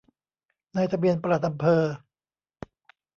[0.75, 1.83] นายทะเบียนปลัดอำเภอ